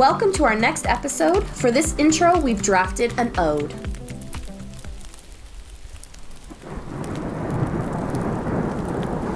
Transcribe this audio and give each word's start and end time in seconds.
Welcome 0.00 0.32
to 0.32 0.44
our 0.44 0.54
next 0.54 0.86
episode. 0.86 1.46
For 1.46 1.70
this 1.70 1.94
intro, 1.98 2.40
we've 2.40 2.62
drafted 2.62 3.12
an 3.18 3.32
ode. 3.36 3.74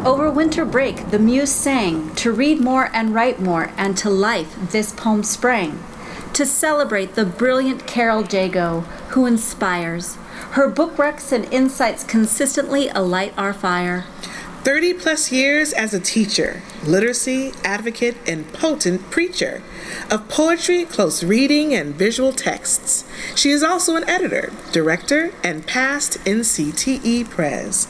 Over 0.06 0.30
winter 0.30 0.64
break, 0.64 1.10
the 1.10 1.18
muse 1.18 1.52
sang, 1.52 2.14
to 2.14 2.32
read 2.32 2.62
more 2.62 2.88
and 2.94 3.12
write 3.12 3.40
more, 3.40 3.72
and 3.76 3.94
to 3.98 4.08
life 4.08 4.56
this 4.70 4.90
poem 4.90 5.22
sprang. 5.22 5.84
To 6.32 6.46
celebrate 6.46 7.14
the 7.14 7.26
brilliant 7.26 7.86
Carol 7.86 8.24
Jago, 8.24 8.80
who 9.10 9.26
inspires. 9.26 10.14
Her 10.52 10.70
book 10.70 10.96
recs 10.96 11.30
and 11.30 11.44
insights 11.52 12.04
consistently 12.04 12.88
alight 12.88 13.34
our 13.36 13.52
fire. 13.52 14.06
30 14.64 14.94
plus 14.94 15.30
years 15.30 15.74
as 15.74 15.92
a 15.92 16.00
teacher, 16.00 16.62
literacy 16.86 17.52
advocate, 17.62 18.16
and 18.26 18.50
potent 18.54 19.10
preacher 19.10 19.62
of 20.10 20.26
poetry, 20.30 20.86
close 20.86 21.22
reading, 21.22 21.74
and 21.74 21.94
visual 21.94 22.32
texts. 22.32 23.04
She 23.36 23.50
is 23.50 23.62
also 23.62 23.94
an 23.94 24.08
editor, 24.08 24.50
director, 24.72 25.32
and 25.42 25.66
past 25.66 26.18
NCTE 26.24 27.28
Pres. 27.28 27.88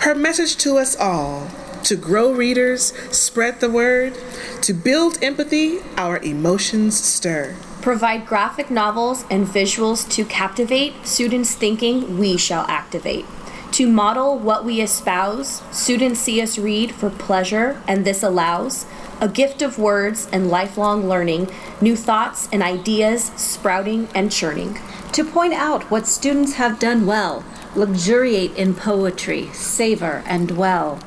Her 0.00 0.16
message 0.16 0.56
to 0.56 0.78
us 0.78 0.96
all 0.96 1.48
to 1.84 1.94
grow 1.94 2.32
readers, 2.32 2.92
spread 3.14 3.60
the 3.60 3.70
word, 3.70 4.18
to 4.62 4.72
build 4.72 5.22
empathy, 5.22 5.78
our 5.96 6.18
emotions 6.18 6.98
stir. 6.98 7.54
Provide 7.82 8.26
graphic 8.26 8.68
novels 8.68 9.24
and 9.30 9.46
visuals 9.46 10.10
to 10.10 10.24
captivate 10.24 11.06
students 11.06 11.54
thinking 11.54 12.18
we 12.18 12.36
shall 12.36 12.66
activate. 12.66 13.24
To 13.72 13.88
model 13.88 14.36
what 14.36 14.64
we 14.64 14.80
espouse, 14.80 15.62
students 15.70 16.18
see 16.18 16.42
us 16.42 16.58
read 16.58 16.92
for 16.92 17.08
pleasure, 17.08 17.80
and 17.86 18.04
this 18.04 18.22
allows 18.22 18.84
a 19.20 19.28
gift 19.28 19.62
of 19.62 19.78
words 19.78 20.28
and 20.32 20.50
lifelong 20.50 21.08
learning, 21.08 21.48
new 21.80 21.94
thoughts 21.94 22.48
and 22.52 22.64
ideas 22.64 23.30
sprouting 23.36 24.08
and 24.12 24.32
churning. 24.32 24.78
To 25.12 25.24
point 25.24 25.54
out 25.54 25.88
what 25.90 26.08
students 26.08 26.54
have 26.54 26.80
done 26.80 27.06
well, 27.06 27.44
luxuriate 27.76 28.56
in 28.56 28.74
poetry, 28.74 29.46
savor 29.52 30.24
and 30.26 30.48
dwell. 30.48 30.98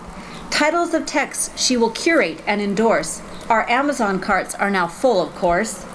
Titles 0.50 0.94
of 0.94 1.06
texts 1.06 1.62
she 1.62 1.76
will 1.76 1.90
curate 1.92 2.42
and 2.48 2.62
endorse. 2.62 3.22
Our 3.50 3.70
Amazon 3.70 4.22
carts 4.22 4.56
are 4.56 4.72
now 4.72 4.88
full, 4.88 5.22
of 5.22 5.36
course. 5.36 5.86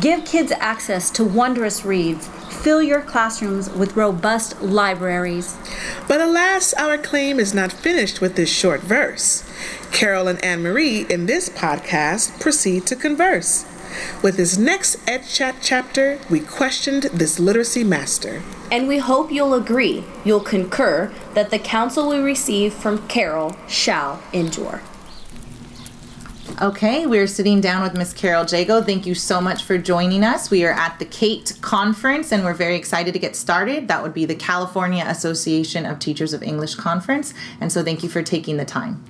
Give 0.00 0.24
kids 0.24 0.52
access 0.52 1.10
to 1.10 1.24
wondrous 1.24 1.84
reads. 1.84 2.28
Fill 2.62 2.82
your 2.82 3.00
classrooms 3.00 3.70
with 3.70 3.96
robust 3.96 4.60
libraries. 4.60 5.56
But 6.08 6.20
alas, 6.20 6.74
our 6.74 6.98
claim 6.98 7.38
is 7.38 7.54
not 7.54 7.72
finished 7.72 8.20
with 8.20 8.34
this 8.34 8.50
short 8.50 8.80
verse. 8.80 9.44
Carol 9.92 10.28
and 10.28 10.44
Anne 10.44 10.62
Marie 10.62 11.06
in 11.08 11.26
this 11.26 11.48
podcast 11.48 12.40
proceed 12.40 12.86
to 12.86 12.96
converse. 12.96 13.64
With 14.22 14.36
this 14.36 14.58
next 14.58 14.98
Ed 15.08 15.26
Chat 15.28 15.56
chapter, 15.62 16.18
we 16.28 16.40
questioned 16.40 17.04
this 17.04 17.38
literacy 17.38 17.84
master. 17.84 18.42
And 18.70 18.88
we 18.88 18.98
hope 18.98 19.30
you'll 19.30 19.54
agree, 19.54 20.04
you'll 20.24 20.40
concur, 20.40 21.12
that 21.34 21.50
the 21.50 21.58
counsel 21.58 22.08
we 22.08 22.18
receive 22.18 22.74
from 22.74 23.06
Carol 23.06 23.56
shall 23.68 24.20
endure. 24.32 24.82
Okay, 26.62 27.06
we're 27.06 27.26
sitting 27.26 27.60
down 27.60 27.82
with 27.82 27.94
Miss 27.94 28.14
Carol 28.14 28.46
Jago. 28.46 28.82
Thank 28.82 29.04
you 29.04 29.14
so 29.14 29.42
much 29.42 29.64
for 29.64 29.76
joining 29.76 30.24
us. 30.24 30.50
We 30.50 30.64
are 30.64 30.72
at 30.72 30.98
the 30.98 31.04
CATE 31.04 31.58
conference 31.60 32.32
and 32.32 32.44
we're 32.44 32.54
very 32.54 32.76
excited 32.76 33.12
to 33.12 33.18
get 33.18 33.36
started. 33.36 33.88
That 33.88 34.02
would 34.02 34.14
be 34.14 34.24
the 34.24 34.34
California 34.34 35.04
Association 35.06 35.84
of 35.84 35.98
Teachers 35.98 36.32
of 36.32 36.42
English 36.42 36.76
conference. 36.76 37.34
And 37.60 37.70
so 37.70 37.84
thank 37.84 38.02
you 38.02 38.08
for 38.08 38.22
taking 38.22 38.56
the 38.56 38.64
time. 38.64 39.04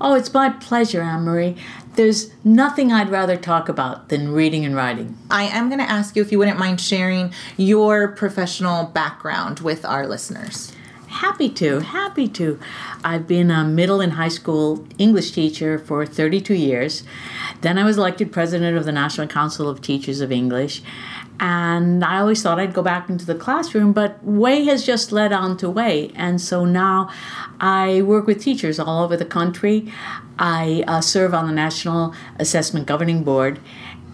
Oh, 0.00 0.14
it's 0.14 0.34
my 0.34 0.48
pleasure, 0.48 1.02
Anne 1.02 1.22
Marie. 1.22 1.56
There's 1.94 2.32
nothing 2.42 2.92
I'd 2.92 3.10
rather 3.10 3.36
talk 3.36 3.68
about 3.68 4.08
than 4.08 4.32
reading 4.32 4.64
and 4.64 4.74
writing. 4.74 5.16
I 5.30 5.44
am 5.44 5.68
going 5.68 5.80
to 5.80 5.88
ask 5.90 6.16
you 6.16 6.22
if 6.22 6.32
you 6.32 6.38
wouldn't 6.38 6.58
mind 6.58 6.80
sharing 6.80 7.32
your 7.56 8.08
professional 8.08 8.86
background 8.86 9.60
with 9.60 9.84
our 9.84 10.06
listeners. 10.06 10.72
Happy 11.08 11.48
to, 11.48 11.80
happy 11.80 12.28
to. 12.28 12.60
I've 13.02 13.26
been 13.26 13.50
a 13.50 13.64
middle 13.64 14.02
and 14.02 14.12
high 14.12 14.28
school 14.28 14.86
English 14.98 15.30
teacher 15.30 15.78
for 15.78 16.04
32 16.04 16.52
years. 16.52 17.02
Then 17.62 17.78
I 17.78 17.84
was 17.84 17.96
elected 17.96 18.30
president 18.30 18.76
of 18.76 18.84
the 18.84 18.92
National 18.92 19.26
Council 19.26 19.70
of 19.70 19.80
Teachers 19.80 20.20
of 20.20 20.30
English. 20.30 20.82
And 21.40 22.04
I 22.04 22.18
always 22.18 22.42
thought 22.42 22.60
I'd 22.60 22.74
go 22.74 22.82
back 22.82 23.08
into 23.08 23.24
the 23.24 23.34
classroom, 23.34 23.94
but 23.94 24.22
way 24.22 24.64
has 24.64 24.84
just 24.84 25.10
led 25.10 25.32
on 25.32 25.56
to 25.58 25.70
way. 25.70 26.12
And 26.14 26.40
so 26.40 26.66
now 26.66 27.10
I 27.58 28.02
work 28.02 28.26
with 28.26 28.42
teachers 28.42 28.78
all 28.78 29.02
over 29.02 29.16
the 29.16 29.24
country. 29.24 29.90
I 30.38 30.84
uh, 30.86 31.00
serve 31.00 31.32
on 31.32 31.46
the 31.46 31.52
National 31.54 32.14
Assessment 32.38 32.86
Governing 32.86 33.24
Board 33.24 33.60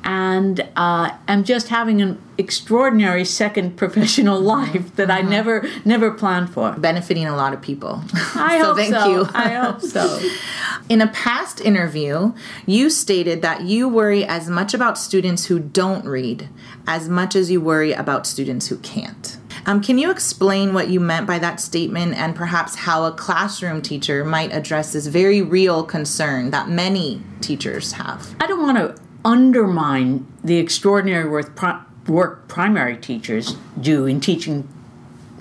and 0.05 0.61
uh, 0.77 1.11
am 1.27 1.43
just 1.45 1.69
having 1.69 2.01
an 2.03 2.21
extraordinary 2.37 3.25
second 3.25 3.77
professional 3.77 4.41
life 4.41 4.95
that 4.97 5.11
I 5.11 5.21
Mm-hmm. 5.21 5.31
never 5.31 5.69
never 5.85 6.11
planned 6.11 6.51
for. 6.51 6.73
Benefiting 6.73 7.27
a 7.27 7.35
lot 7.35 7.55
of 7.55 7.63
people. 7.63 8.03
I 8.35 8.59
so 8.61 8.67
hope 8.67 8.77
thank 8.77 8.95
so. 8.95 9.07
you. 9.11 9.29
I 9.33 9.49
hope 9.55 9.81
so. 9.81 10.21
In 10.91 11.01
a 11.01 11.07
past 11.07 11.61
interview, 11.63 12.35
you 12.67 12.91
stated 12.91 13.41
that 13.41 13.63
you 13.63 13.89
worry 13.89 14.25
as 14.25 14.51
much 14.51 14.75
about 14.75 14.99
students 14.99 15.47
who 15.47 15.59
don't 15.59 16.05
read 16.05 16.49
as 16.87 17.09
much 17.09 17.35
as 17.35 17.51
you 17.51 17.61
worry 17.61 17.93
about 17.93 18.27
students 18.27 18.67
who 18.67 18.77
can't. 18.79 19.39
Um, 19.65 19.81
can 19.81 19.97
you 19.97 20.11
explain 20.11 20.75
what 20.75 20.89
you 20.89 21.01
meant 21.01 21.27
by 21.27 21.39
that 21.39 21.59
statement 21.59 22.15
and 22.17 22.37
perhaps 22.37 22.75
how 22.75 23.05
a 23.05 23.13
classroom 23.13 23.81
teacher 23.81 24.23
might 24.25 24.53
address 24.53 24.93
this 24.93 25.07
very 25.07 25.41
real 25.41 25.85
concern 25.85 26.51
that 26.51 26.69
many 26.69 27.23
teachers 27.41 27.93
have? 27.93 28.35
I 28.41 28.47
don't 28.47 28.61
want 28.61 28.77
to 28.77 29.03
undermine 29.25 30.27
the 30.43 30.59
extraordinary 30.59 31.29
work, 31.29 31.57
pri- 31.57 31.83
work 32.07 32.47
primary 32.49 32.97
teachers 32.97 33.57
do 33.81 34.07
in 34.07 34.21
teaching 34.21 34.69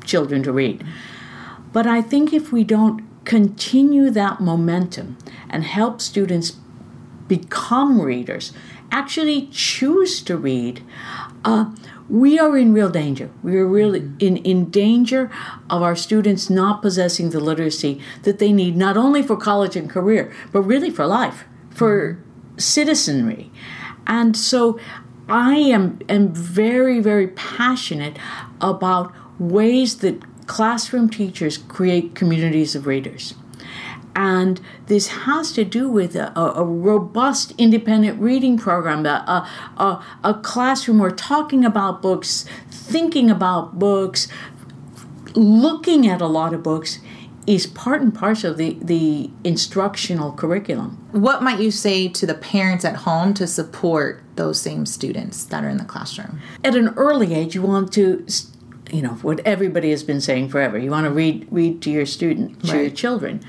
children 0.05 0.44
to 0.44 0.51
read. 0.51 0.83
But 1.71 1.88
I 1.88 2.01
think 2.01 2.33
if 2.33 2.51
we 2.51 2.63
don't 2.63 3.03
continue 3.25 4.09
that 4.11 4.39
momentum 4.39 5.17
and 5.49 5.63
help 5.63 6.01
students 6.01 6.57
become 7.27 8.01
readers, 8.01 8.53
actually 8.91 9.47
choose 9.47 10.21
to 10.21 10.38
read, 10.38 10.83
uh, 11.44 11.71
we 12.09 12.38
are 12.38 12.57
in 12.57 12.73
real 12.73 12.89
danger. 12.89 13.31
We 13.41 13.57
are 13.57 13.65
really 13.65 14.11
in, 14.19 14.38
in 14.38 14.69
danger 14.69 15.31
of 15.69 15.81
our 15.81 15.95
students 15.95 16.50
not 16.50 16.81
possessing 16.81 17.31
the 17.31 17.39
literacy 17.39 18.01
that 18.23 18.39
they 18.39 18.51
need, 18.51 18.75
not 18.75 18.97
only 18.97 19.23
for 19.23 19.35
college 19.35 19.75
and 19.75 19.89
career, 19.89 20.31
but 20.51 20.61
really 20.61 20.89
for 20.89 21.07
life, 21.07 21.45
for 21.71 22.19
citizenry. 22.58 23.52
And 24.06 24.36
so 24.36 24.80
I 25.30 25.56
am, 25.56 26.00
am 26.09 26.34
very, 26.34 27.00
very 27.00 27.28
passionate 27.28 28.18
about 28.59 29.14
ways 29.40 29.97
that 29.97 30.22
classroom 30.47 31.09
teachers 31.09 31.58
create 31.58 32.16
communities 32.16 32.75
of 32.75 32.86
readers. 32.86 33.34
And 34.16 34.62
this 34.86 35.08
has 35.08 35.52
to 35.53 35.66
do 35.66 35.90
with 35.90 36.16
a, 36.16 36.31
a 36.38 36.63
robust 36.63 37.53
independent 37.58 38.22
reading 38.22 38.59
program, 38.59 39.06
a, 39.08 39.47
a, 39.78 40.06
a 40.24 40.34
classroom 40.36 41.00
where 41.00 41.09
talking 41.09 41.66
about 41.66 42.02
books, 42.02 42.46
thinking 42.69 43.31
about 43.31 43.80
books, 43.80 44.28
looking 45.34 46.08
at 46.08 46.22
a 46.22 46.28
lot 46.28 46.53
of 46.53 46.62
books 46.62 47.00
is 47.46 47.68
part 47.68 48.02
and 48.02 48.14
parcel 48.14 48.52
of 48.52 48.58
the, 48.58 48.78
the 48.81 49.30
instructional 49.44 50.31
curriculum. 50.31 51.06
What 51.12 51.44
might 51.44 51.59
you 51.59 51.72
say 51.72 52.08
to 52.08 52.26
the 52.26 52.34
parents 52.34 52.86
at 52.86 52.98
home 52.98 53.34
to 53.36 53.48
support 53.48 54.24
those 54.36 54.62
same 54.62 54.86
students 54.86 55.44
that 55.46 55.64
are 55.64 55.70
in 55.70 55.78
the 55.78 55.86
classroom? 55.86 56.40
At 56.64 56.76
an 56.76 56.90
early 56.96 57.34
age, 57.34 57.54
you 57.56 57.62
want 57.62 57.92
to, 57.94 58.26
you 58.92 59.02
know, 59.02 59.16
what 59.22 59.40
everybody 59.46 59.90
has 59.92 60.04
been 60.04 60.22
saying 60.22 60.50
forever. 60.50 60.78
You 60.78 60.92
want 60.92 61.06
to 61.06 61.12
read 61.12 61.48
read 61.52 61.81
to 61.81 61.90
your 61.90 62.06
student, 62.06 62.64
to 62.66 62.81
your 62.81 62.90
children, 62.90 63.44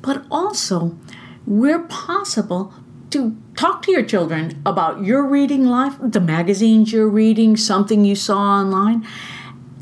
but 0.00 0.24
also, 0.30 0.96
where 1.44 1.80
possible, 1.80 2.72
to 3.10 3.36
talk 3.56 3.82
to 3.82 3.92
your 3.92 4.04
children 4.04 4.60
about 4.66 5.04
your 5.04 5.24
reading 5.24 5.66
life, 5.66 5.94
the 6.00 6.20
magazines 6.20 6.92
you're 6.92 7.08
reading, 7.08 7.56
something 7.56 8.04
you 8.04 8.16
saw 8.16 8.38
online. 8.38 9.06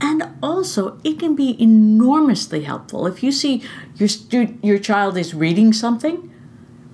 And 0.03 0.25
also, 0.43 0.99
it 1.05 1.21
can 1.21 1.37
be 1.37 1.57
enormously 1.63 2.65
helpful 2.65 3.07
if 3.07 3.23
you 3.23 3.31
see 3.31 3.63
your 3.97 4.09
stu- 4.09 4.59
your 4.61 4.79
child 4.79 5.17
is 5.17 5.33
reading 5.33 5.73
something, 5.73 6.29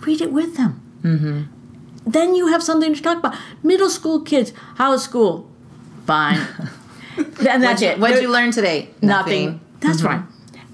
read 0.00 0.20
it 0.20 0.30
with 0.30 0.58
them. 0.58 0.82
Mm-hmm. 1.02 2.10
Then 2.10 2.34
you 2.34 2.48
have 2.48 2.62
something 2.62 2.92
to 2.92 3.00
talk 3.00 3.18
about. 3.18 3.34
Middle 3.62 3.88
school 3.88 4.20
kids, 4.20 4.52
how's 4.76 5.04
school? 5.04 5.50
Fine. 6.06 6.46
and 7.48 7.62
that's 7.62 7.80
it. 7.80 7.98
What 7.98 8.12
did 8.12 8.22
you 8.22 8.30
learn 8.30 8.50
today? 8.50 8.90
Nothing. 9.00 9.60
That's 9.80 10.02
right. 10.02 10.22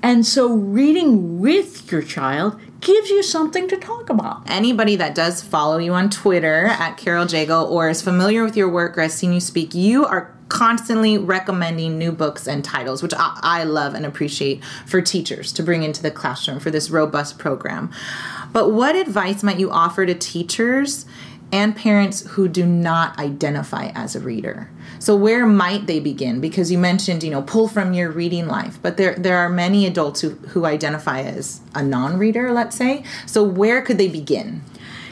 And 0.02 0.26
so, 0.26 0.52
reading 0.52 1.40
with 1.40 1.90
your 1.90 2.02
child 2.02 2.60
gives 2.84 3.10
you 3.10 3.22
something 3.22 3.66
to 3.69 3.76
talk 3.76 4.10
about. 4.10 4.42
anybody 4.48 4.96
that 4.96 5.14
does 5.14 5.42
follow 5.42 5.78
you 5.78 5.92
on 5.94 6.10
Twitter 6.10 6.66
at 6.66 6.96
Carol 6.96 7.26
Jago 7.26 7.64
or 7.64 7.88
is 7.88 8.02
familiar 8.02 8.44
with 8.44 8.56
your 8.56 8.69
work 8.69 8.96
or 8.96 9.02
has 9.02 9.14
seen 9.14 9.32
you 9.32 9.40
speak, 9.40 9.75
you 9.75 10.04
are 10.04 10.34
constantly 10.48 11.19
recommending 11.19 11.98
new 11.98 12.12
books 12.12 12.46
and 12.46 12.64
titles, 12.64 13.02
which 13.02 13.14
I, 13.16 13.38
I 13.42 13.64
love 13.64 13.94
and 13.94 14.04
appreciate 14.06 14.62
for 14.86 15.00
teachers 15.00 15.52
to 15.54 15.62
bring 15.62 15.82
into 15.82 16.02
the 16.02 16.10
classroom 16.10 16.60
for 16.60 16.70
this 16.70 16.90
robust 16.90 17.38
program. 17.38 17.90
But 18.52 18.70
what 18.70 18.94
advice 18.94 19.42
might 19.42 19.58
you 19.58 19.70
offer 19.70 20.06
to 20.06 20.14
teachers 20.14 21.06
and 21.52 21.76
parents 21.76 22.26
who 22.31 22.49
do 22.49 22.67
not 22.67 23.19
identify 23.19 23.87
as 23.94 24.17
a 24.17 24.20
reader. 24.20 24.70
So 24.99 25.14
where 25.14 25.46
might 25.46 25.87
they 25.87 26.00
begin? 26.00 26.41
Because 26.41 26.70
you 26.70 26.79
mentioned, 26.79 27.23
you 27.23 27.31
know, 27.31 27.43
pull 27.43 27.69
from 27.69 27.94
your 27.94 28.11
reading 28.11 28.46
life, 28.46 28.79
but 28.82 28.96
there 28.96 29.14
there 29.14 29.38
are 29.38 29.49
many 29.49 29.87
adults 29.87 30.20
who, 30.20 30.31
who 30.31 30.64
identify 30.64 31.20
as 31.20 31.61
a 31.75 31.82
non-reader, 31.82 32.52
let's 32.52 32.76
say. 32.76 33.05
So 33.26 33.43
where 33.43 33.82
could 33.82 33.99
they 33.99 34.08
begin? 34.08 34.62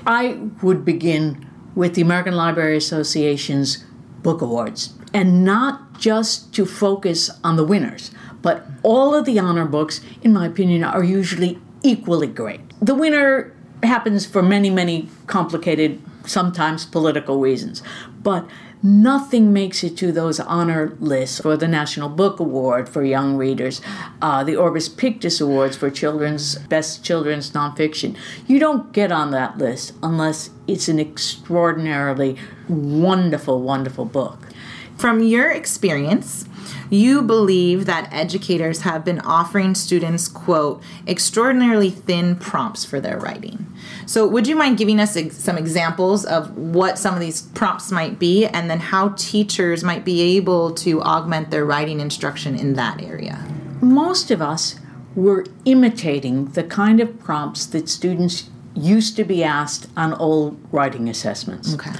I 0.06 0.38
would 0.62 0.84
begin 0.84 1.48
with 1.74 1.94
the 1.94 2.02
American 2.02 2.34
Library 2.34 2.76
Association's 2.76 3.84
book 4.22 4.40
awards 4.40 4.94
and 5.14 5.44
not 5.44 5.98
just 5.98 6.52
to 6.54 6.66
focus 6.66 7.30
on 7.44 7.56
the 7.56 7.64
winners, 7.64 8.10
but 8.40 8.66
all 8.82 9.14
of 9.14 9.24
the 9.24 9.38
honor 9.38 9.64
books, 9.64 10.00
in 10.22 10.32
my 10.32 10.46
opinion, 10.46 10.82
are 10.84 11.04
usually 11.04 11.60
equally 11.82 12.26
great. 12.26 12.60
The 12.80 12.94
winner 12.94 13.54
happens 13.82 14.26
for 14.26 14.42
many, 14.42 14.70
many 14.70 15.08
complicated, 15.26 16.02
sometimes 16.24 16.84
political 16.86 17.40
reasons, 17.40 17.82
but 18.22 18.48
nothing 18.82 19.52
makes 19.52 19.84
it 19.84 19.96
to 19.96 20.10
those 20.10 20.40
honor 20.40 20.96
lists 21.00 21.40
for 21.40 21.56
the 21.56 21.68
National 21.68 22.08
Book 22.08 22.40
Award 22.40 22.88
for 22.88 23.04
young 23.04 23.36
readers, 23.36 23.80
uh, 24.20 24.42
the 24.42 24.56
Orbis 24.56 24.88
Pictus 24.88 25.40
Awards 25.40 25.76
for 25.76 25.90
children's 25.90 26.56
best 26.56 27.04
children's 27.04 27.50
nonfiction. 27.52 28.16
You 28.46 28.58
don't 28.58 28.92
get 28.92 29.12
on 29.12 29.30
that 29.30 29.58
list 29.58 29.94
unless 30.02 30.50
it's 30.66 30.88
an 30.88 30.98
extraordinarily 30.98 32.36
wonderful, 32.68 33.62
wonderful 33.62 34.04
book. 34.04 34.48
From 34.96 35.22
your 35.22 35.50
experience, 35.50 36.46
you 36.92 37.22
believe 37.22 37.86
that 37.86 38.12
educators 38.12 38.82
have 38.82 39.04
been 39.04 39.20
offering 39.20 39.74
students, 39.74 40.28
quote, 40.28 40.82
extraordinarily 41.08 41.90
thin 41.90 42.36
prompts 42.36 42.84
for 42.84 43.00
their 43.00 43.18
writing. 43.18 43.66
So, 44.04 44.26
would 44.26 44.46
you 44.46 44.54
mind 44.54 44.76
giving 44.76 45.00
us 45.00 45.16
ex- 45.16 45.38
some 45.38 45.56
examples 45.56 46.24
of 46.26 46.56
what 46.56 46.98
some 46.98 47.14
of 47.14 47.20
these 47.20 47.42
prompts 47.42 47.90
might 47.90 48.18
be 48.18 48.44
and 48.44 48.68
then 48.70 48.78
how 48.78 49.14
teachers 49.16 49.82
might 49.82 50.04
be 50.04 50.36
able 50.36 50.72
to 50.74 51.02
augment 51.02 51.50
their 51.50 51.64
writing 51.64 52.00
instruction 52.00 52.54
in 52.54 52.74
that 52.74 53.02
area? 53.02 53.42
Most 53.80 54.30
of 54.30 54.42
us 54.42 54.78
were 55.14 55.46
imitating 55.64 56.46
the 56.52 56.64
kind 56.64 57.00
of 57.00 57.18
prompts 57.18 57.64
that 57.66 57.88
students 57.88 58.50
used 58.74 59.16
to 59.16 59.24
be 59.24 59.42
asked 59.42 59.86
on 59.96 60.12
old 60.14 60.58
writing 60.70 61.08
assessments. 61.08 61.74
Okay. 61.74 61.92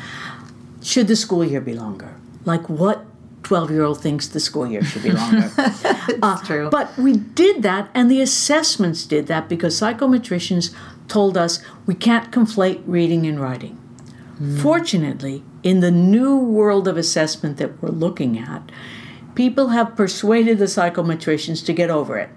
Should 0.83 1.09
the 1.09 1.17
school 1.17 1.45
year 1.45 1.61
be 1.61 1.75
longer? 1.75 2.15
Like 2.45 2.69
what 2.69 3.07
12 3.43 3.71
year 3.71 3.83
old 3.83 4.01
thinks 4.01 4.29
the 4.29 4.41
school 4.41 4.67
year 4.67 4.83
should 4.85 5.03
be 5.03 5.13
longer? 5.23 5.49
That's 5.57 5.85
uh, 6.23 6.41
true. 6.45 6.71
But 6.71 6.97
we 6.97 7.17
did 7.17 7.63
that, 7.63 7.91
and 7.95 8.11
the 8.11 8.21
assessments 8.21 9.05
did 9.05 9.27
that 9.27 9.49
because 9.49 9.79
psychometricians 9.81 10.75
told 11.09 11.37
us 11.37 11.63
we 11.87 11.95
can't 11.95 12.31
conflate 12.31 12.83
reading 12.87 13.27
and 13.27 13.41
writing. 13.41 13.75
Hmm. 14.39 14.59
Fortunately, 14.59 15.43
in 15.63 15.81
the 15.81 15.91
new 15.91 16.37
world 16.37 16.89
of 16.89 16.97
assessment 16.97 17.59
that 17.59 17.83
we're 17.83 17.91
looking 17.91 18.39
at, 18.39 18.71
people 19.35 19.69
have 19.69 19.97
persuaded 19.97 20.59
the 20.59 20.67
psychometricians 20.67 21.65
to 21.67 21.73
get 21.73 21.91
over 21.91 22.19
it. 22.19 22.31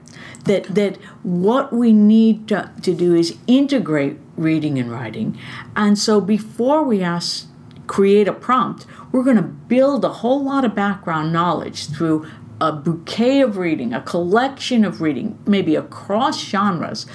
That, 0.45 0.75
that 0.75 0.97
what 1.23 1.73
we 1.73 1.91
need 1.91 2.47
to, 2.49 2.71
to 2.83 2.93
do 2.93 3.15
is 3.15 3.37
integrate 3.47 4.19
reading 4.37 4.77
and 4.77 4.91
writing. 4.91 5.39
And 5.75 5.97
so 5.97 6.21
before 6.21 6.83
we 6.83 7.01
ask, 7.01 7.47
create 7.87 8.27
a 8.27 8.33
prompt, 8.33 8.85
we're 9.11 9.23
going 9.23 9.35
to 9.37 9.41
build 9.41 10.03
a 10.03 10.09
whole 10.09 10.43
lot 10.43 10.65
of 10.65 10.75
background 10.75 11.31
knowledge 11.31 11.87
through 11.87 12.27
a 12.61 12.71
bouquet 12.71 13.41
of 13.41 13.57
reading, 13.57 13.93
a 13.93 14.01
collection 14.01 14.85
of 14.85 15.01
reading, 15.01 15.37
maybe 15.45 15.75
across 15.75 16.41
genres, 16.41 17.05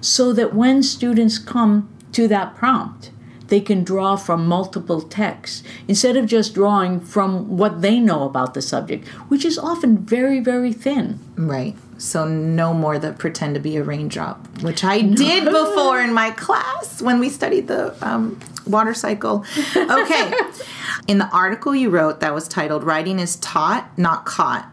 so 0.00 0.32
that 0.32 0.54
when 0.54 0.82
students 0.82 1.38
come 1.38 1.88
to 2.12 2.28
that 2.28 2.54
prompt, 2.54 3.10
they 3.48 3.60
can 3.60 3.82
draw 3.82 4.16
from 4.16 4.46
multiple 4.46 5.02
texts 5.02 5.62
instead 5.88 6.16
of 6.16 6.26
just 6.26 6.54
drawing 6.54 7.00
from 7.00 7.56
what 7.56 7.82
they 7.82 7.98
know 7.98 8.22
about 8.22 8.54
the 8.54 8.62
subject, 8.62 9.06
which 9.28 9.44
is 9.44 9.58
often 9.58 9.98
very, 9.98 10.40
very 10.40 10.72
thin. 10.72 11.18
Right. 11.36 11.76
So 11.98 12.26
no 12.26 12.72
more 12.72 12.98
the 12.98 13.12
pretend 13.12 13.54
to 13.56 13.60
be 13.60 13.76
a 13.76 13.82
raindrop, 13.82 14.62
which 14.62 14.84
I 14.84 15.02
did 15.02 15.44
before 15.44 16.00
in 16.00 16.14
my 16.14 16.30
class 16.30 17.02
when 17.02 17.18
we 17.18 17.28
studied 17.28 17.68
the 17.68 17.94
um, 18.06 18.38
water 18.70 18.94
cycle. 18.94 19.44
Okay. 19.76 20.32
in 21.08 21.18
the 21.18 21.28
article 21.32 21.74
you 21.74 21.90
wrote 21.90 22.20
that 22.20 22.34
was 22.34 22.48
titled 22.48 22.84
"Writing 22.84 23.18
is 23.18 23.36
Taught, 23.36 23.98
Not 23.98 24.24
Caught," 24.24 24.70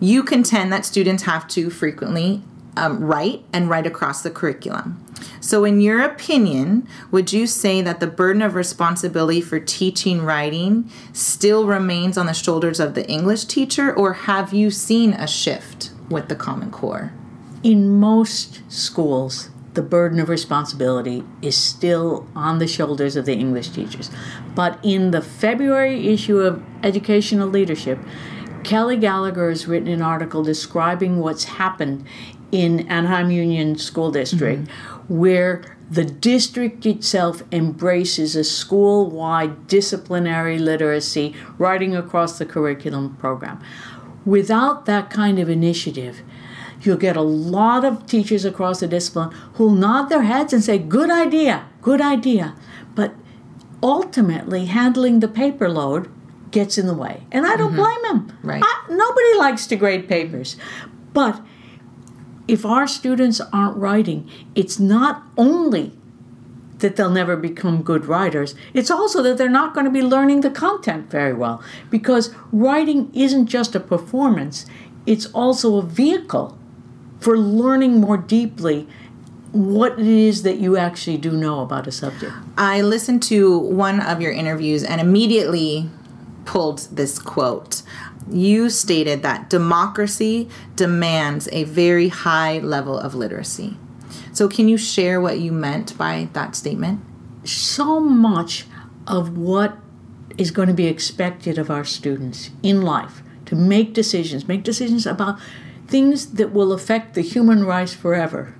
you 0.00 0.22
contend 0.22 0.72
that 0.72 0.84
students 0.84 1.24
have 1.24 1.46
to 1.48 1.70
frequently 1.70 2.42
um, 2.76 3.02
write 3.02 3.44
and 3.52 3.68
write 3.68 3.86
across 3.86 4.22
the 4.22 4.30
curriculum. 4.30 5.04
So, 5.40 5.64
in 5.64 5.80
your 5.80 6.02
opinion, 6.02 6.86
would 7.10 7.32
you 7.32 7.46
say 7.46 7.82
that 7.82 8.00
the 8.00 8.06
burden 8.06 8.42
of 8.42 8.54
responsibility 8.54 9.40
for 9.40 9.58
teaching 9.58 10.22
writing 10.22 10.90
still 11.12 11.66
remains 11.66 12.16
on 12.16 12.26
the 12.26 12.32
shoulders 12.32 12.80
of 12.80 12.94
the 12.94 13.08
English 13.08 13.44
teacher, 13.44 13.92
or 13.92 14.12
have 14.12 14.52
you 14.52 14.70
seen 14.70 15.12
a 15.12 15.26
shift 15.26 15.90
with 16.08 16.28
the 16.28 16.36
Common 16.36 16.70
Core? 16.70 17.12
In 17.62 17.88
most 17.98 18.60
schools, 18.70 19.50
the 19.74 19.82
burden 19.82 20.18
of 20.18 20.28
responsibility 20.28 21.24
is 21.42 21.56
still 21.56 22.26
on 22.34 22.58
the 22.58 22.66
shoulders 22.66 23.16
of 23.16 23.26
the 23.26 23.34
English 23.34 23.70
teachers. 23.70 24.10
But 24.54 24.78
in 24.82 25.10
the 25.10 25.20
February 25.20 26.08
issue 26.08 26.38
of 26.40 26.62
Educational 26.82 27.48
Leadership, 27.48 27.98
Kelly 28.64 28.96
Gallagher 28.96 29.48
has 29.48 29.66
written 29.66 29.88
an 29.88 30.02
article 30.02 30.42
describing 30.42 31.20
what's 31.20 31.44
happened 31.44 32.06
in 32.50 32.88
Anaheim 32.88 33.30
Union 33.30 33.76
School 33.78 34.10
District, 34.10 34.62
mm-hmm. 34.62 35.18
where 35.18 35.62
the 35.90 36.04
district 36.04 36.84
itself 36.84 37.42
embraces 37.50 38.36
a 38.36 38.44
school 38.44 39.10
wide 39.10 39.66
disciplinary 39.66 40.58
literacy 40.58 41.34
writing 41.56 41.96
across 41.96 42.38
the 42.38 42.44
curriculum 42.46 43.16
program. 43.16 43.62
Without 44.26 44.84
that 44.84 45.08
kind 45.08 45.38
of 45.38 45.48
initiative, 45.48 46.20
you'll 46.80 46.96
get 46.96 47.16
a 47.16 47.22
lot 47.22 47.84
of 47.84 48.06
teachers 48.06 48.44
across 48.44 48.80
the 48.80 48.86
discipline 48.86 49.30
who'll 49.54 49.70
nod 49.70 50.08
their 50.08 50.22
heads 50.22 50.52
and 50.52 50.62
say, 50.62 50.78
Good 50.78 51.10
idea, 51.10 51.66
good 51.82 52.00
idea. 52.00 52.54
But 52.94 53.14
ultimately, 53.82 54.66
handling 54.66 55.20
the 55.20 55.28
paper 55.28 55.68
load 55.68 56.10
gets 56.50 56.78
in 56.78 56.86
the 56.86 56.94
way. 56.94 57.24
And 57.30 57.46
I 57.46 57.56
don't 57.56 57.72
mm-hmm. 57.72 57.82
blame 57.82 58.02
them. 58.02 58.38
Right. 58.42 58.62
I, 58.64 58.84
nobody 58.90 59.38
likes 59.38 59.66
to 59.68 59.76
grade 59.76 60.08
papers. 60.08 60.56
But 61.12 61.42
if 62.46 62.64
our 62.64 62.86
students 62.86 63.40
aren't 63.52 63.76
writing, 63.76 64.28
it's 64.54 64.78
not 64.78 65.22
only 65.36 65.92
that 66.78 66.96
they'll 66.96 67.10
never 67.10 67.36
become 67.36 67.82
good 67.82 68.06
writers, 68.06 68.54
it's 68.72 68.90
also 68.90 69.22
that 69.22 69.36
they're 69.36 69.50
not 69.50 69.74
going 69.74 69.84
to 69.84 69.90
be 69.90 70.00
learning 70.00 70.40
the 70.40 70.50
content 70.50 71.10
very 71.10 71.34
well. 71.34 71.62
Because 71.90 72.34
writing 72.52 73.10
isn't 73.14 73.46
just 73.46 73.74
a 73.74 73.80
performance, 73.80 74.64
it's 75.04 75.26
also 75.26 75.76
a 75.76 75.82
vehicle 75.82 76.57
for 77.20 77.36
learning 77.36 78.00
more 78.00 78.16
deeply 78.16 78.88
what 79.52 79.98
it 79.98 80.06
is 80.06 80.42
that 80.42 80.58
you 80.58 80.76
actually 80.76 81.16
do 81.16 81.32
know 81.32 81.60
about 81.60 81.86
a 81.86 81.92
subject. 81.92 82.32
I 82.56 82.82
listened 82.82 83.22
to 83.24 83.58
one 83.58 84.00
of 84.00 84.20
your 84.20 84.32
interviews 84.32 84.84
and 84.84 85.00
immediately 85.00 85.88
pulled 86.44 86.80
this 86.92 87.18
quote. 87.18 87.82
You 88.30 88.68
stated 88.68 89.22
that 89.22 89.48
democracy 89.48 90.48
demands 90.76 91.48
a 91.50 91.64
very 91.64 92.08
high 92.08 92.58
level 92.58 92.98
of 92.98 93.14
literacy. 93.14 93.76
So, 94.32 94.48
can 94.48 94.68
you 94.68 94.76
share 94.76 95.20
what 95.20 95.40
you 95.40 95.50
meant 95.50 95.96
by 95.96 96.28
that 96.34 96.54
statement? 96.54 97.00
So 97.44 98.00
much 98.00 98.66
of 99.06 99.36
what 99.36 99.78
is 100.36 100.50
going 100.50 100.68
to 100.68 100.74
be 100.74 100.86
expected 100.86 101.58
of 101.58 101.70
our 101.70 101.84
students 101.84 102.50
in 102.62 102.82
life 102.82 103.22
to 103.46 103.56
make 103.56 103.94
decisions, 103.94 104.46
make 104.46 104.62
decisions 104.62 105.06
about 105.06 105.38
things 105.88 106.34
that 106.34 106.52
will 106.52 106.72
affect 106.72 107.14
the 107.14 107.22
human 107.22 107.64
race 107.64 107.94
forever 107.94 108.54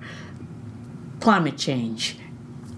climate 1.19 1.57
change, 1.57 2.17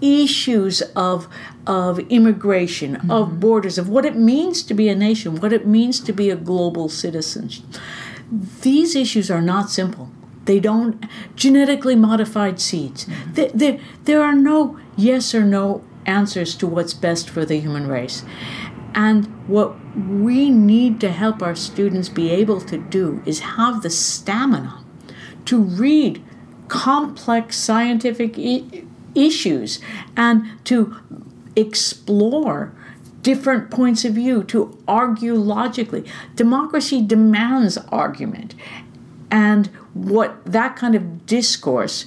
issues 0.00 0.82
of, 0.96 1.28
of 1.66 2.00
immigration, 2.10 2.96
mm-hmm. 2.96 3.10
of 3.10 3.38
borders, 3.38 3.78
of 3.78 3.88
what 3.88 4.04
it 4.04 4.16
means 4.16 4.62
to 4.64 4.74
be 4.74 4.88
a 4.88 4.94
nation, 4.94 5.36
what 5.36 5.52
it 5.52 5.66
means 5.66 6.00
to 6.00 6.12
be 6.12 6.28
a 6.28 6.36
global 6.36 6.88
citizen. 6.88 7.48
These 8.62 8.96
issues 8.96 9.30
are 9.30 9.40
not 9.40 9.70
simple. 9.70 10.10
They 10.44 10.58
don't 10.58 11.04
genetically 11.36 11.94
modified 11.94 12.60
seeds. 12.60 13.04
Mm-hmm. 13.04 13.32
There, 13.34 13.50
there, 13.54 13.80
there 14.04 14.22
are 14.22 14.34
no 14.34 14.78
yes 14.96 15.34
or 15.34 15.44
no 15.44 15.84
answers 16.04 16.56
to 16.56 16.66
what's 16.66 16.94
best 16.94 17.30
for 17.30 17.44
the 17.44 17.60
human 17.60 17.86
race. 17.86 18.24
And 18.94 19.26
what 19.48 19.74
we 19.96 20.50
need 20.50 21.00
to 21.00 21.10
help 21.10 21.42
our 21.42 21.54
students 21.54 22.08
be 22.08 22.30
able 22.30 22.60
to 22.62 22.78
do 22.78 23.22
is 23.24 23.40
have 23.40 23.82
the 23.82 23.90
stamina 23.90 24.82
to 25.46 25.62
read 25.62 26.22
complex 26.68 27.56
scientific 27.56 28.38
I- 28.38 28.84
issues 29.14 29.80
and 30.16 30.44
to 30.64 30.96
explore 31.56 32.72
different 33.22 33.70
points 33.70 34.04
of 34.04 34.14
view, 34.14 34.42
to 34.44 34.76
argue 34.88 35.34
logically. 35.34 36.04
Democracy 36.34 37.00
demands 37.02 37.78
argument. 37.88 38.54
And 39.30 39.68
what 39.94 40.44
that 40.44 40.76
kind 40.76 40.94
of 40.94 41.24
discourse, 41.26 42.06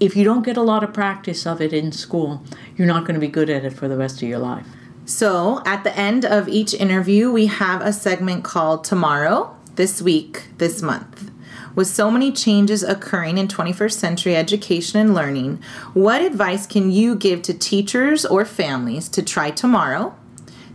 if 0.00 0.16
you 0.16 0.24
don't 0.24 0.44
get 0.44 0.56
a 0.56 0.62
lot 0.62 0.84
of 0.84 0.92
practice 0.92 1.46
of 1.46 1.60
it 1.60 1.72
in 1.72 1.92
school, 1.92 2.42
you're 2.76 2.86
not 2.86 3.04
going 3.04 3.14
to 3.14 3.20
be 3.20 3.28
good 3.28 3.50
at 3.50 3.64
it 3.64 3.72
for 3.72 3.88
the 3.88 3.96
rest 3.96 4.22
of 4.22 4.28
your 4.28 4.38
life. 4.38 4.66
So, 5.04 5.60
at 5.66 5.82
the 5.82 5.96
end 5.98 6.24
of 6.24 6.48
each 6.48 6.74
interview, 6.74 7.30
we 7.32 7.46
have 7.46 7.82
a 7.82 7.92
segment 7.92 8.44
called 8.44 8.84
Tomorrow, 8.84 9.56
This 9.74 10.00
Week, 10.00 10.44
This 10.58 10.80
Month. 10.80 11.32
With 11.74 11.88
so 11.88 12.08
many 12.08 12.30
changes 12.30 12.84
occurring 12.84 13.36
in 13.36 13.48
21st 13.48 13.94
century 13.94 14.36
education 14.36 15.00
and 15.00 15.12
learning, 15.12 15.60
what 15.92 16.22
advice 16.22 16.68
can 16.68 16.92
you 16.92 17.16
give 17.16 17.42
to 17.42 17.54
teachers 17.54 18.24
or 18.24 18.44
families 18.44 19.08
to 19.08 19.22
try 19.22 19.50
tomorrow, 19.50 20.14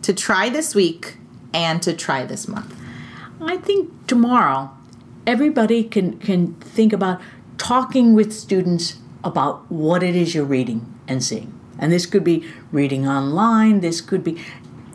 to 0.02 0.14
try 0.14 0.50
this 0.50 0.76
week, 0.76 1.18
and 1.54 1.82
to 1.84 1.94
try 1.94 2.26
this 2.26 2.50
month? 2.50 2.76
I 3.40 3.58
think 3.58 4.08
tomorrow 4.08 4.72
everybody 5.26 5.84
can 5.84 6.18
can 6.20 6.56
think 6.56 6.92
about 6.92 7.22
talking 7.58 8.14
with 8.14 8.34
students 8.34 8.98
about 9.24 9.72
what 9.72 10.04
it 10.04 10.16
is 10.16 10.36
you're 10.36 10.44
reading 10.44 10.94
and 11.08 11.24
seeing. 11.24 11.57
And 11.80 11.92
this 11.92 12.06
could 12.06 12.24
be 12.24 12.48
reading 12.72 13.08
online, 13.08 13.82
this 13.82 14.02
could 14.02 14.24
be 14.24 14.42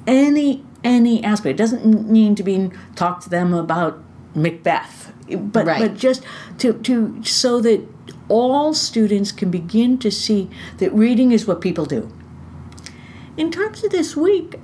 any 0.06 0.64
any 0.84 1.22
aspect. 1.22 1.54
It 1.54 1.62
doesn't 1.62 2.10
need 2.10 2.36
to 2.36 2.42
be 2.42 2.70
talk 2.96 3.20
to 3.22 3.30
them 3.30 3.54
about 3.54 4.02
Macbeth. 4.34 5.12
But 5.38 5.66
Right. 5.66 5.80
but 5.80 5.96
just 5.96 6.22
to 6.58 6.72
to 6.72 7.22
so 7.24 7.60
that 7.60 7.86
all 8.28 8.74
students 8.74 9.30
can 9.32 9.50
begin 9.50 9.98
to 9.98 10.10
see 10.10 10.48
that 10.78 10.92
reading 10.92 11.32
is 11.32 11.46
what 11.46 11.60
people 11.60 11.84
do. 11.84 12.10
In 13.36 13.50
terms 13.50 13.84
of 13.84 13.90
this 13.90 14.16
week, 14.16 14.60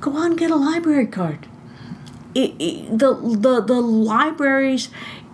go 0.00 0.16
on 0.16 0.36
get 0.36 0.50
a 0.50 0.56
library 0.56 1.06
card 1.06 1.46
it, 2.34 2.54
it, 2.58 2.98
the, 2.98 3.14
the 3.14 3.60
the 3.60 3.80
libraries 3.80 4.90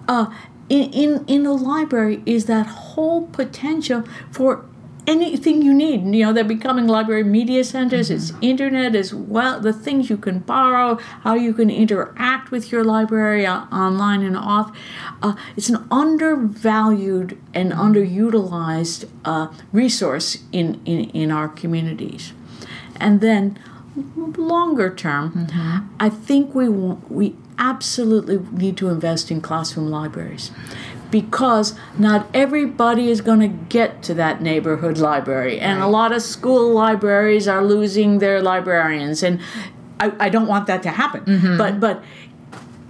uh, 0.09 0.27
in, 0.69 0.91
in 0.93 1.25
in 1.27 1.47
a 1.47 1.53
library 1.53 2.23
is 2.25 2.47
that 2.47 2.67
whole 2.67 3.27
potential 3.29 4.05
for 4.31 4.65
anything 5.07 5.63
you 5.63 5.75
need. 5.75 6.03
You 6.03 6.27
know 6.27 6.33
they're 6.33 6.45
becoming 6.45 6.87
library 6.87 7.25
media 7.25 7.65
centers 7.65 8.11
it's 8.11 8.33
internet 8.41 8.95
as 8.95 9.15
well 9.15 9.61
the 9.61 9.73
things 9.73 10.11
you 10.11 10.17
can 10.17 10.41
borrow 10.41 10.97
how 11.23 11.35
you 11.35 11.53
can 11.53 11.71
interact 11.71 12.51
with 12.51 12.71
your 12.73 12.85
library 12.85 13.47
uh, 13.47 13.65
online 13.73 14.23
and 14.23 14.37
off. 14.37 14.77
Uh, 15.23 15.35
it's 15.57 15.69
an 15.69 15.87
undervalued 15.91 17.39
and 17.53 17.73
underutilized 17.73 19.09
uh, 19.25 19.49
resource 19.73 20.39
in, 20.53 20.81
in 20.85 21.11
in 21.11 21.31
our 21.31 21.49
communities. 21.49 22.33
And 22.97 23.21
then 23.21 23.59
longer 24.37 24.93
term, 24.95 25.47
I 26.01 26.09
think 26.09 26.55
we 26.55 26.69
we 26.69 27.37
absolutely 27.59 28.39
need 28.51 28.77
to 28.77 28.89
invest 28.89 29.31
in 29.31 29.41
classroom 29.41 29.89
libraries 29.91 30.51
because 31.15 31.79
not 31.97 32.27
everybody 32.35 33.09
is 33.09 33.21
going 33.21 33.39
to 33.39 33.47
get 33.47 34.03
to 34.03 34.13
that 34.15 34.43
neighborhood 34.43 34.99
library. 34.99 35.61
And 35.61 35.81
a 35.81 35.87
lot 35.87 36.11
of 36.11 36.23
school 36.23 36.73
libraries 36.73 37.47
are 37.47 37.65
losing 37.65 38.19
their 38.19 38.43
librarians. 38.43 39.23
And 39.23 39.41
I, 40.01 40.13
I 40.19 40.29
don't 40.29 40.49
want 40.49 40.67
that 40.67 40.83
to 40.83 40.91
happen. 40.91 41.25
Mm-hmm. 41.25 41.57
But 41.57 41.79
but 41.79 42.03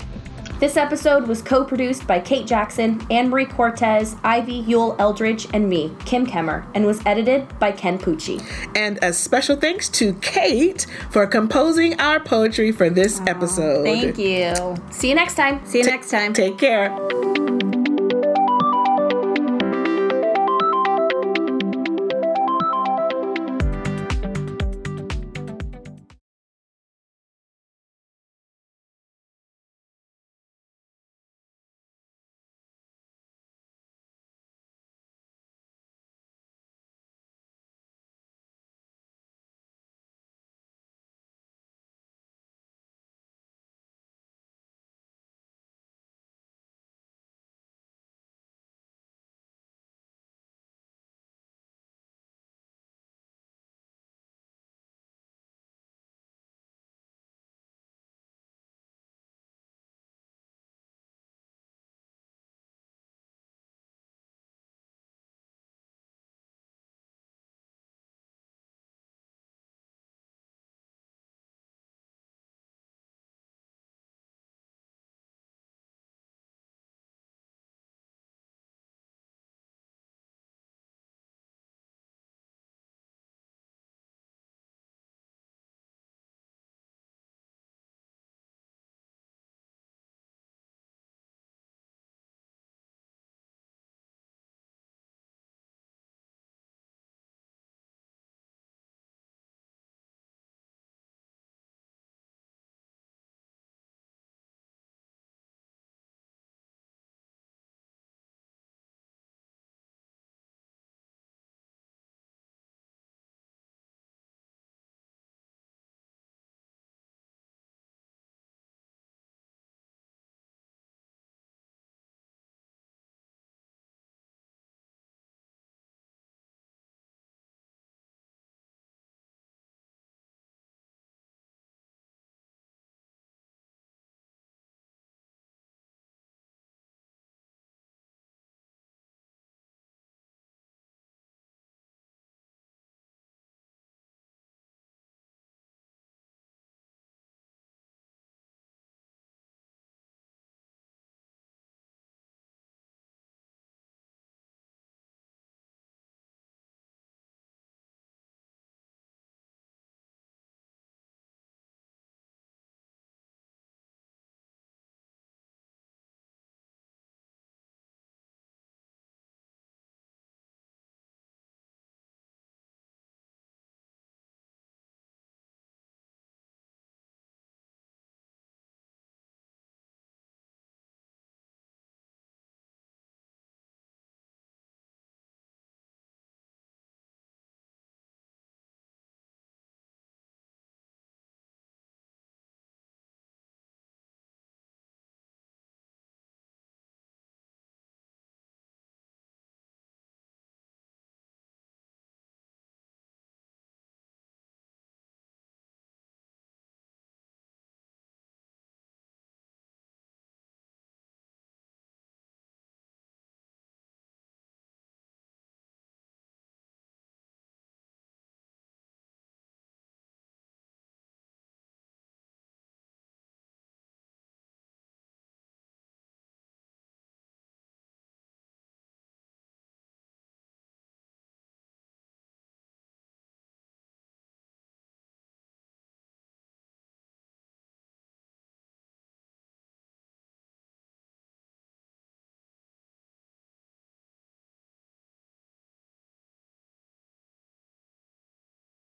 This 0.59 0.77
episode 0.77 1.29
was 1.29 1.41
co 1.41 1.65
produced 1.65 2.07
by 2.07 2.19
Kate 2.19 2.45
Jackson, 2.45 3.01
Anne 3.11 3.29
Marie 3.29 3.47
Cortez, 3.47 4.17
Ivy 4.25 4.55
Yule 4.55 4.97
Eldridge, 4.99 5.47
and 5.55 5.69
me, 5.69 5.95
Kim 6.05 6.27
Kemmer, 6.27 6.67
and 6.75 6.85
was 6.85 7.01
edited 7.07 7.57
by 7.61 7.71
Ken 7.71 7.97
Pucci. 7.97 8.45
And 8.75 8.99
a 9.01 9.13
special 9.13 9.55
thanks 9.55 9.89
to 9.91 10.15
Kate 10.15 10.87
for 11.11 11.29
composing 11.29 11.99
our 12.01 12.19
poetry 12.19 12.73
for 12.73 12.91
this 12.91 13.21
episode. 13.29 13.85
Thank 13.85 14.19
you. 14.19 14.77
See 14.91 15.09
you 15.09 15.15
next 15.15 15.37
time. 15.37 15.65
See 15.65 15.79
you 15.79 15.85
next 15.85 16.11
time. 16.11 16.33
Take 16.33 16.59
care. 16.59 16.89